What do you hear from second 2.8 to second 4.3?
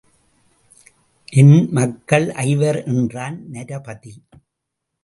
என்றான் நரபதி.